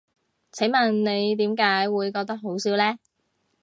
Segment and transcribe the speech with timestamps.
[0.51, 2.97] 請問你點解會覺得好笑呢？